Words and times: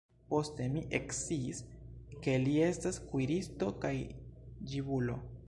Poste 0.31 0.65
mi 0.75 0.81
eksciis, 0.99 1.59
ke 2.25 2.33
li 2.47 2.57
estas 2.71 2.99
kuiristo 3.13 3.71
kaj 3.87 3.95
ĝibulo. 4.73 5.21